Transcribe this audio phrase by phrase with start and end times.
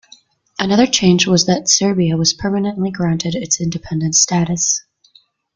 [0.57, 4.81] Another change was that Serbia was permanently granted its independent status.